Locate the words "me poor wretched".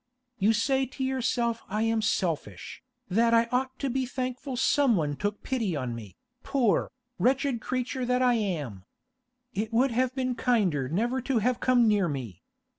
5.93-7.61